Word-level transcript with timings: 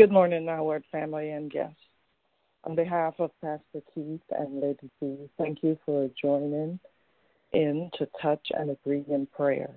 Good 0.00 0.10
morning, 0.12 0.46
Now 0.46 0.64
Word 0.64 0.84
family 0.90 1.28
and 1.32 1.52
guests. 1.52 1.76
On 2.64 2.74
behalf 2.74 3.16
of 3.18 3.32
Pastor 3.42 3.82
Keith 3.94 4.22
and 4.30 4.62
Lady 4.62 4.88
P, 4.98 5.28
thank 5.36 5.62
you 5.62 5.78
for 5.84 6.08
joining 6.18 6.80
in 7.52 7.90
to 7.98 8.08
touch 8.22 8.46
and 8.54 8.70
agree 8.70 9.04
in 9.10 9.26
prayer, 9.26 9.68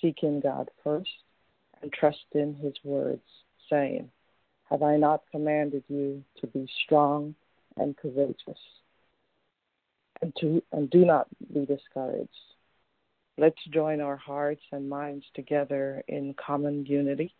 seeking 0.00 0.38
God 0.38 0.70
first 0.84 1.10
and 1.82 1.92
trusting 1.92 2.54
His 2.62 2.74
words, 2.84 3.24
saying, 3.68 4.08
Have 4.70 4.84
I 4.84 4.98
not 4.98 5.24
commanded 5.32 5.82
you 5.88 6.22
to 6.40 6.46
be 6.46 6.68
strong 6.84 7.34
and 7.76 7.96
courageous? 7.96 8.60
And, 10.20 10.32
to, 10.40 10.62
and 10.70 10.88
do 10.90 11.04
not 11.04 11.26
be 11.52 11.66
discouraged. 11.66 12.30
Let's 13.36 13.58
join 13.72 14.00
our 14.00 14.16
hearts 14.16 14.62
and 14.70 14.88
minds 14.88 15.24
together 15.34 16.04
in 16.06 16.34
common 16.34 16.86
unity 16.86 17.34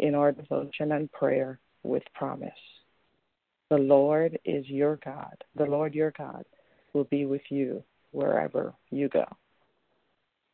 in 0.00 0.16
our 0.16 0.32
devotion 0.32 0.90
and 0.90 1.12
prayer 1.12 1.60
with 1.82 2.02
promise. 2.14 2.50
The 3.70 3.78
Lord 3.78 4.38
is 4.44 4.66
your 4.68 4.98
God. 5.04 5.36
The 5.56 5.64
Lord 5.64 5.94
your 5.94 6.12
God 6.16 6.44
will 6.92 7.04
be 7.04 7.26
with 7.26 7.42
you 7.50 7.82
wherever 8.12 8.74
you 8.90 9.08
go. 9.08 9.24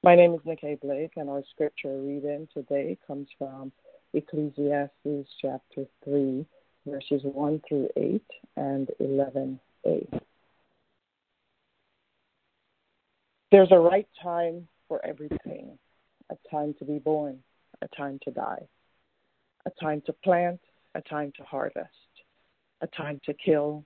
My 0.02 0.14
name 0.14 0.34
is 0.34 0.41
Nikkei 0.41 0.80
Blake, 0.80 1.12
and 1.16 1.30
our 1.30 1.42
scripture 1.50 1.98
reading 1.98 2.48
today 2.52 2.98
comes 3.06 3.28
from 3.38 3.73
Ecclesiastes 4.12 5.30
chapter 5.41 5.87
3, 6.05 6.45
verses 6.87 7.23
1 7.23 7.62
through 7.66 7.88
8 7.97 8.22
and 8.56 8.91
11a. 9.00 10.20
There's 13.50 13.70
a 13.70 13.78
right 13.78 14.09
time 14.22 14.69
for 14.88 15.05
everything 15.06 15.78
a 16.30 16.36
time 16.50 16.75
to 16.78 16.84
be 16.84 16.98
born, 16.98 17.38
a 17.83 17.88
time 17.97 18.19
to 18.25 18.30
die, 18.30 18.66
a 19.66 19.70
time 19.83 20.02
to 20.06 20.12
plant, 20.12 20.61
a 20.94 21.02
time 21.02 21.32
to 21.36 21.42
harvest, 21.42 21.88
a 22.80 22.86
time 22.88 23.20
to 23.24 23.34
kill, 23.34 23.84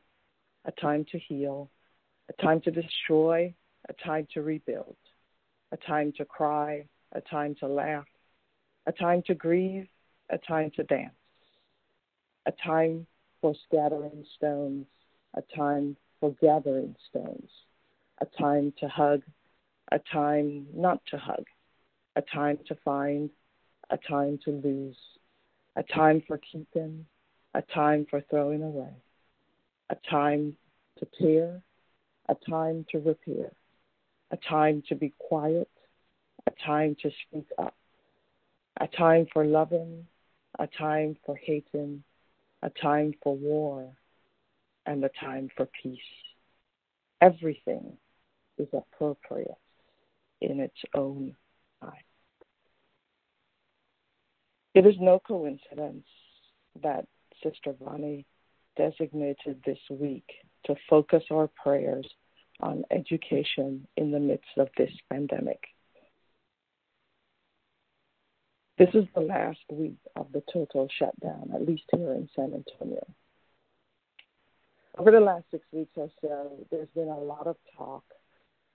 a 0.65 0.73
time 0.73 1.05
to 1.11 1.19
heal, 1.19 1.71
a 2.29 2.43
time 2.43 2.61
to 2.61 2.71
destroy, 2.71 3.53
a 3.89 3.93
time 4.05 4.27
to 4.35 4.43
rebuild, 4.43 4.97
a 5.73 5.77
time 5.77 6.13
to 6.17 6.25
cry, 6.25 6.85
a 7.13 7.21
time 7.23 7.55
to 7.61 7.67
laugh, 7.67 8.07
a 8.87 8.93
time 8.93 9.23
to 9.27 9.35
grieve, 9.35 9.89
a 10.31 10.39
time 10.39 10.71
to 10.77 10.83
dance, 10.85 11.13
a 12.47 12.53
time 12.65 13.07
for 13.41 13.55
scattering 13.67 14.25
stones, 14.37 14.87
a 15.35 15.43
time 15.57 15.97
for 16.21 16.35
gathering 16.41 16.95
stones, 17.09 17.51
a 18.21 18.27
time 18.41 18.73
to 18.81 18.89
hug, 18.89 19.23
a 19.93 19.99
time 20.13 20.67
not 20.75 21.01
to 21.07 21.17
hug, 21.17 21.45
a 22.17 22.23
time 22.23 22.59
to 22.67 22.75
find, 22.85 23.31
a 23.91 23.97
time 23.97 24.39
to 24.45 24.51
lose, 24.51 24.97
a 25.79 25.83
time 25.85 26.21
for 26.27 26.39
keeping, 26.39 27.07
a 27.55 27.63
time 27.63 28.05
for 28.11 28.21
throwing 28.29 28.65
away, 28.65 28.93
a 29.91 29.97
time 30.11 30.57
to 30.99 31.07
tear, 31.21 31.63
a 32.29 32.35
time 32.51 32.85
to 32.91 32.99
repair, 32.99 33.53
a 34.33 34.37
time 34.37 34.83
to 34.89 34.97
be 34.97 35.15
quiet, 35.19 35.71
a 36.49 36.51
time 36.67 36.97
to 37.01 37.11
speak 37.23 37.47
up, 37.59 37.77
a 38.81 38.89
time 38.89 39.25
for 39.33 39.45
loving, 39.45 40.05
a 40.59 40.67
time 40.67 41.17
for 41.25 41.37
hating, 41.37 42.03
a 42.63 42.71
time 42.71 43.15
for 43.23 43.37
war, 43.37 43.89
and 44.85 45.05
a 45.05 45.11
time 45.21 45.49
for 45.57 45.69
peace. 45.81 45.99
Everything 47.21 47.97
is 48.59 48.69
appropriate 48.73 49.55
in 50.41 50.59
its 50.59 50.79
own 50.95 51.37
time. 51.81 52.08
It 54.79 54.87
is 54.87 54.95
no 55.01 55.19
coincidence 55.19 56.07
that 56.85 57.05
Sister 57.43 57.73
Bonnie 57.73 58.25
designated 58.77 59.61
this 59.67 59.81
week 59.91 60.31
to 60.67 60.77
focus 60.89 61.25
our 61.33 61.49
prayers 61.49 62.07
on 62.61 62.85
education 62.93 63.89
in 63.97 64.13
the 64.13 64.21
midst 64.21 64.57
of 64.57 64.69
this 64.79 64.93
pandemic. 65.11 65.59
This 68.79 68.91
is 68.95 69.07
the 69.17 69.21
last 69.21 69.59
week 69.69 69.99
of 70.15 70.31
the 70.31 70.45
total 70.53 70.87
shutdown, 70.97 71.51
at 71.53 71.67
least 71.67 71.91
here 71.93 72.13
in 72.13 72.29
San 72.37 72.55
Antonio. 72.55 73.05
Over 74.97 75.11
the 75.11 75.19
last 75.19 75.47
six 75.51 75.67
weeks 75.73 75.95
or 75.97 76.09
so, 76.21 76.53
there's 76.71 76.87
been 76.95 77.09
a 77.09 77.19
lot 77.19 77.49
of 77.49 77.57
talk 77.77 78.05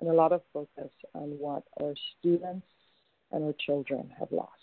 and 0.02 0.10
a 0.10 0.14
lot 0.14 0.34
of 0.34 0.42
focus 0.52 0.92
on 1.16 1.40
what 1.40 1.64
our 1.82 1.94
students 2.20 2.68
and 3.32 3.46
our 3.46 3.56
children 3.66 4.12
have 4.20 4.34
lost. 4.34 4.63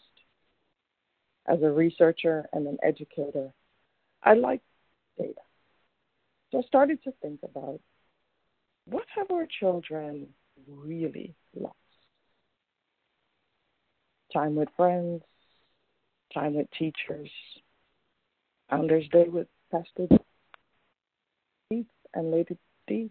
As 1.46 1.62
a 1.62 1.70
researcher 1.70 2.46
and 2.52 2.66
an 2.66 2.78
educator, 2.82 3.52
I 4.22 4.34
like 4.34 4.60
data. 5.18 5.40
So 6.52 6.58
I 6.58 6.62
started 6.62 7.02
to 7.04 7.12
think 7.22 7.40
about 7.42 7.80
what 8.84 9.04
have 9.16 9.30
our 9.30 9.46
children 9.46 10.28
really 10.68 11.34
lost? 11.54 11.74
Time 14.32 14.54
with 14.54 14.68
friends, 14.76 15.22
time 16.32 16.54
with 16.54 16.68
teachers, 16.78 17.30
Founders 18.68 19.08
Day 19.10 19.26
with 19.28 19.48
Pastor 19.72 20.06
Keith 21.68 21.86
and 22.14 22.30
Lady 22.30 22.56
D, 22.86 23.10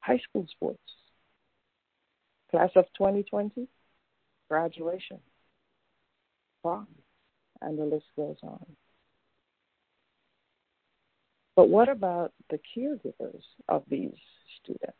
high 0.00 0.20
school 0.28 0.46
sports, 0.50 0.78
class 2.50 2.70
of 2.76 2.86
2020, 2.96 3.68
graduation, 4.48 5.18
prom, 6.62 6.86
and 7.62 7.78
the 7.78 7.84
list 7.84 8.06
goes 8.16 8.36
on. 8.42 8.64
But 11.56 11.68
what 11.68 11.88
about 11.88 12.32
the 12.50 12.60
caregivers 12.76 13.42
of 13.68 13.82
these 13.90 14.14
students? 14.62 14.96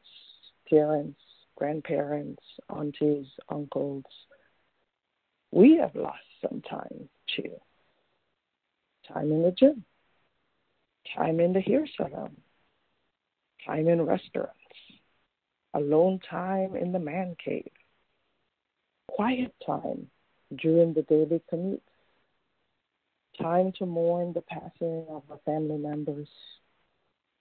Parents, 0.68 1.20
grandparents, 1.56 2.42
aunties, 2.68 3.26
uncles. 3.48 4.04
We 5.52 5.76
have 5.76 5.94
lost 5.94 6.24
some 6.42 6.62
time 6.62 7.08
too. 7.36 7.52
Time 9.12 9.32
in 9.32 9.42
the 9.42 9.52
gym, 9.52 9.84
time 11.16 11.40
in 11.40 11.52
the 11.52 11.60
hair 11.60 11.86
salon, 11.96 12.36
time 13.64 13.88
in 13.88 14.02
restaurants, 14.02 14.52
alone 15.74 16.20
time 16.28 16.76
in 16.76 16.92
the 16.92 16.98
man 16.98 17.36
cave, 17.42 17.70
quiet 19.08 19.54
time 19.64 20.08
during 20.56 20.92
the 20.92 21.02
daily 21.02 21.40
commute, 21.48 21.82
time 23.40 23.72
to 23.78 23.86
mourn 23.86 24.32
the 24.32 24.42
passing 24.42 25.06
of 25.08 25.22
our 25.30 25.38
family 25.44 25.78
members, 25.78 26.28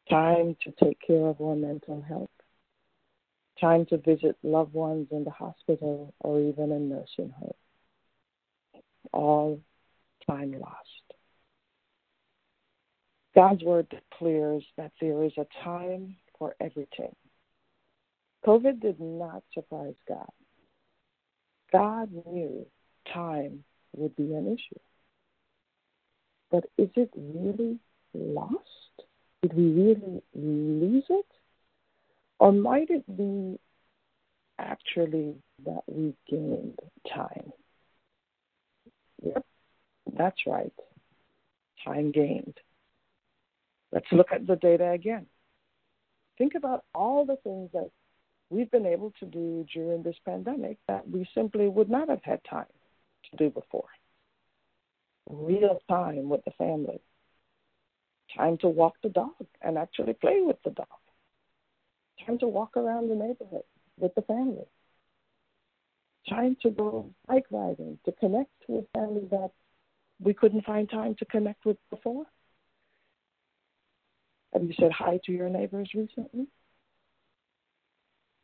time 0.09 0.55
to 0.63 0.71
take 0.83 0.99
care 1.05 1.27
of 1.27 1.41
our 1.41 1.55
mental 1.55 2.01
health, 2.07 2.29
time 3.59 3.85
to 3.87 3.97
visit 3.97 4.37
loved 4.43 4.73
ones 4.73 5.07
in 5.11 5.23
the 5.23 5.31
hospital 5.31 6.13
or 6.19 6.39
even 6.39 6.71
in 6.71 6.89
nursing 6.89 7.33
home. 7.37 7.53
All 9.13 9.59
time 10.27 10.51
lost. 10.51 10.75
God's 13.35 13.63
word 13.63 13.87
declares 13.89 14.63
that 14.77 14.91
there 14.99 15.23
is 15.23 15.31
a 15.37 15.45
time 15.63 16.15
for 16.37 16.55
everything. 16.59 17.15
COVID 18.45 18.81
did 18.81 18.99
not 18.99 19.43
surprise 19.53 19.95
God. 20.07 20.29
God 21.71 22.09
knew 22.25 22.65
time 23.13 23.63
would 23.95 24.15
be 24.15 24.33
an 24.33 24.47
issue. 24.47 24.79
But 26.51 26.65
is 26.77 26.89
it 26.95 27.09
really 27.15 27.79
lost? 28.13 28.63
Did 29.41 29.53
we 29.53 29.71
really 29.71 30.21
lose 30.33 31.03
it? 31.09 31.25
Or 32.39 32.51
might 32.51 32.89
it 32.89 33.05
be 33.17 33.59
actually 34.59 35.35
that 35.65 35.83
we 35.87 36.13
gained 36.29 36.79
time? 37.13 37.51
Yep, 39.23 39.45
that's 40.17 40.45
right. 40.45 40.73
Time 41.83 42.11
gained. 42.11 42.57
Let's 43.91 44.07
look 44.11 44.31
at 44.31 44.45
the 44.45 44.55
data 44.55 44.91
again. 44.91 45.25
Think 46.37 46.53
about 46.55 46.83
all 46.93 47.25
the 47.25 47.37
things 47.37 47.69
that 47.73 47.89
we've 48.49 48.69
been 48.69 48.85
able 48.85 49.11
to 49.19 49.25
do 49.25 49.65
during 49.73 50.03
this 50.03 50.17
pandemic 50.25 50.77
that 50.87 51.09
we 51.09 51.27
simply 51.33 51.67
would 51.67 51.89
not 51.89 52.09
have 52.09 52.23
had 52.23 52.41
time 52.49 52.65
to 53.31 53.37
do 53.37 53.49
before 53.49 53.89
real 55.29 55.81
time 55.89 56.29
with 56.29 56.43
the 56.45 56.51
family. 56.51 56.99
Time 58.35 58.57
to 58.59 58.67
walk 58.67 58.95
the 59.01 59.09
dog 59.09 59.45
and 59.61 59.77
actually 59.77 60.13
play 60.13 60.41
with 60.41 60.57
the 60.63 60.71
dog. 60.71 60.87
Time 62.25 62.37
to 62.39 62.47
walk 62.47 62.75
around 62.75 63.09
the 63.09 63.15
neighborhood 63.15 63.63
with 63.97 64.13
the 64.15 64.21
family. 64.23 64.65
Time 66.29 66.57
to 66.61 66.69
go 66.69 67.09
bike 67.27 67.45
riding, 67.51 67.97
to 68.05 68.11
connect 68.13 68.51
with 68.67 68.85
family 68.93 69.27
that 69.31 69.51
we 70.19 70.33
couldn't 70.33 70.65
find 70.65 70.89
time 70.89 71.15
to 71.19 71.25
connect 71.25 71.65
with 71.65 71.77
before. 71.89 72.25
Have 74.53 74.63
you 74.63 74.73
said 74.79 74.91
hi 74.91 75.19
to 75.25 75.31
your 75.31 75.49
neighbors 75.49 75.91
recently? 75.93 76.47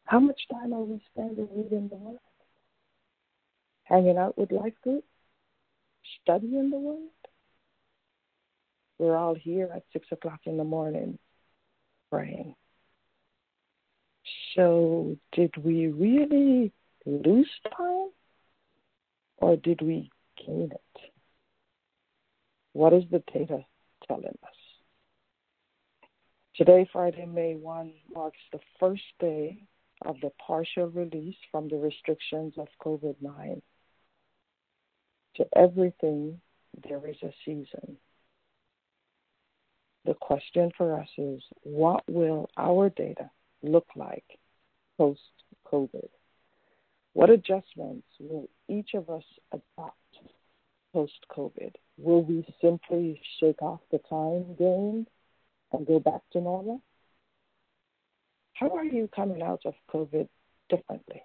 How 0.05 0.19
much 0.19 0.39
time 0.51 0.73
are 0.73 0.83
we 0.83 1.01
spending 1.11 1.47
reading 1.55 1.89
the? 1.89 2.17
Hanging 3.85 4.17
out 4.17 4.37
with 4.37 4.51
life 4.51 4.73
group? 4.81 5.03
Studying 6.21 6.69
the 6.69 6.77
Word? 6.77 7.09
We're 8.99 9.17
all 9.17 9.35
here 9.35 9.69
at 9.73 9.83
6 9.93 10.07
o'clock 10.11 10.41
in 10.45 10.57
the 10.57 10.63
morning 10.63 11.17
praying. 12.11 12.55
So, 14.55 15.17
did 15.31 15.55
we 15.57 15.87
really 15.87 16.71
lose 17.05 17.49
time 17.75 18.09
or 19.37 19.57
did 19.57 19.81
we 19.81 20.09
gain 20.37 20.71
it? 20.71 21.01
What 22.73 22.93
is 22.93 23.03
the 23.11 23.23
data 23.33 23.65
telling 24.07 24.25
us? 24.25 24.55
Today, 26.55 26.87
Friday, 26.93 27.25
May 27.25 27.55
1, 27.55 27.93
marks 28.13 28.37
the 28.51 28.59
first 28.79 29.01
day 29.19 29.63
of 30.05 30.17
the 30.21 30.31
partial 30.45 30.87
release 30.87 31.35
from 31.51 31.67
the 31.67 31.77
restrictions 31.77 32.53
of 32.57 32.67
COVID 32.83 33.15
9. 33.21 33.61
To 35.37 35.45
everything, 35.55 36.39
there 36.87 37.07
is 37.07 37.15
a 37.23 37.33
season. 37.43 37.97
The 40.05 40.13
question 40.13 40.71
for 40.77 40.99
us 40.99 41.07
is 41.17 41.41
what 41.63 42.03
will 42.07 42.49
our 42.57 42.89
data 42.89 43.31
look 43.63 43.87
like 43.95 44.25
post 44.97 45.21
COVID? 45.71 46.09
What 47.13 47.29
adjustments 47.29 48.07
will 48.19 48.49
each 48.67 48.93
of 48.93 49.09
us 49.09 49.23
adopt 49.51 49.97
post 50.93 51.25
COVID? 51.35 51.71
Will 51.97 52.23
we 52.23 52.45
simply 52.61 53.19
shake 53.39 53.61
off 53.61 53.79
the 53.91 53.99
time 54.09 54.55
gained 54.59 55.07
and 55.71 55.87
go 55.87 55.99
back 55.99 56.21
to 56.33 56.41
normal? 56.41 56.81
How 58.53 58.69
are 58.69 58.85
you 58.85 59.09
coming 59.15 59.41
out 59.41 59.61
of 59.65 59.73
COVID 59.91 60.27
differently? 60.69 61.23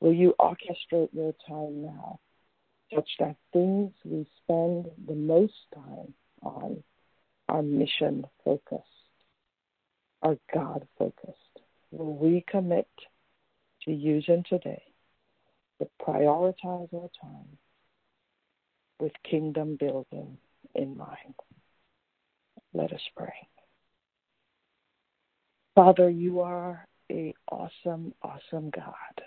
Will 0.00 0.14
you 0.14 0.34
orchestrate 0.40 1.12
your 1.12 1.34
time 1.46 1.82
now 1.82 2.20
such 2.94 3.08
that 3.18 3.36
things 3.52 3.92
we 4.04 4.26
spend 4.42 4.86
the 5.06 5.14
most 5.14 5.54
time 5.74 6.14
on 6.42 6.82
are 7.48 7.62
mission 7.62 8.24
focused, 8.44 8.84
are 10.22 10.36
God 10.52 10.86
focused? 10.98 11.34
Will 11.90 12.16
we 12.16 12.44
commit 12.48 12.88
to 13.84 13.92
using 13.92 14.44
today 14.48 14.82
to 15.80 15.88
prioritize 16.00 16.92
our 16.92 17.10
time 17.20 17.58
with 18.98 19.12
kingdom 19.28 19.76
building 19.78 20.36
in 20.74 20.96
mind? 20.96 21.34
Let 22.74 22.92
us 22.92 23.00
pray. 23.16 23.48
Father, 25.74 26.10
you 26.10 26.40
are 26.40 26.86
a 27.10 27.32
awesome, 27.50 28.12
awesome 28.22 28.70
God. 28.70 29.22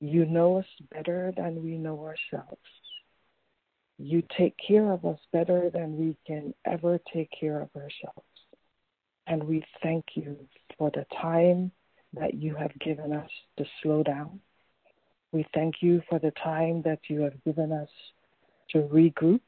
You 0.00 0.24
know 0.24 0.58
us 0.58 0.66
better 0.92 1.32
than 1.36 1.62
we 1.62 1.76
know 1.76 2.00
ourselves. 2.00 2.60
You 3.98 4.22
take 4.36 4.54
care 4.66 4.92
of 4.92 5.04
us 5.04 5.18
better 5.30 5.70
than 5.70 5.98
we 5.98 6.16
can 6.26 6.54
ever 6.64 6.98
take 7.12 7.28
care 7.38 7.60
of 7.60 7.68
ourselves. 7.76 8.26
And 9.26 9.44
we 9.44 9.62
thank 9.82 10.04
you 10.14 10.36
for 10.78 10.90
the 10.90 11.04
time 11.20 11.70
that 12.14 12.34
you 12.34 12.54
have 12.54 12.76
given 12.80 13.12
us 13.12 13.30
to 13.58 13.64
slow 13.82 14.02
down. 14.02 14.40
We 15.32 15.46
thank 15.54 15.76
you 15.80 16.02
for 16.08 16.18
the 16.18 16.32
time 16.42 16.82
that 16.82 17.00
you 17.08 17.20
have 17.20 17.44
given 17.44 17.70
us 17.70 17.90
to 18.70 18.78
regroup. 18.78 19.40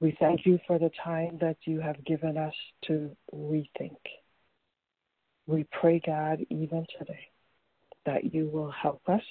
We 0.00 0.16
thank 0.18 0.46
you 0.46 0.58
for 0.66 0.78
the 0.78 0.90
time 1.04 1.38
that 1.40 1.58
you 1.64 1.80
have 1.80 2.02
given 2.04 2.36
us 2.36 2.54
to 2.86 3.14
rethink. 3.32 3.98
We 5.46 5.64
pray, 5.70 6.00
God, 6.04 6.44
even 6.50 6.86
today, 6.98 7.28
that 8.06 8.32
you 8.34 8.48
will 8.48 8.70
help 8.70 9.02
us 9.08 9.22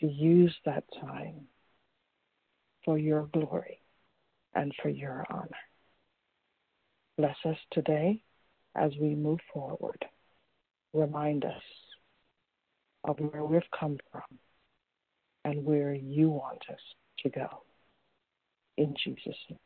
to 0.00 0.06
use 0.06 0.54
that 0.64 0.84
time 1.00 1.46
for 2.84 2.98
your 2.98 3.28
glory 3.32 3.80
and 4.54 4.72
for 4.82 4.88
your 4.88 5.24
honor. 5.30 5.48
Bless 7.16 7.36
us 7.44 7.56
today 7.72 8.22
as 8.74 8.92
we 9.00 9.14
move 9.14 9.40
forward. 9.52 10.04
Remind 10.92 11.44
us 11.44 11.62
of 13.04 13.18
where 13.18 13.44
we've 13.44 13.62
come 13.78 13.98
from 14.10 14.22
and 15.44 15.64
where 15.64 15.94
you 15.94 16.30
want 16.30 16.62
us 16.70 16.80
to 17.22 17.28
go. 17.28 17.46
In 18.76 18.94
Jesus' 19.02 19.36
name. 19.48 19.58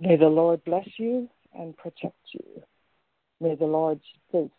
May 0.00 0.16
the 0.16 0.28
Lord 0.28 0.64
bless 0.64 0.88
you 0.98 1.28
and 1.54 1.76
protect 1.76 2.16
you. 2.32 2.62
May 3.42 3.56
the 3.56 3.64
Lord's 3.64 4.04
face 4.30 4.50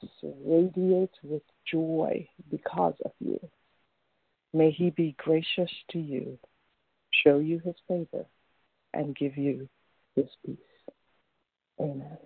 radiate 0.46 1.16
with 1.24 1.42
joy 1.66 2.28
because 2.52 2.96
of 3.06 3.12
you. 3.22 3.40
May 4.54 4.72
he 4.72 4.90
be 4.90 5.16
gracious 5.18 5.72
to 5.92 6.00
you, 6.00 6.38
show 7.24 7.40
you 7.40 7.62
his 7.64 7.76
favor, 7.88 8.26
and 8.94 9.16
give 9.16 9.38
you 9.38 9.70
his 10.18 10.26
peace. 10.46 10.58
Amen. 11.80 12.18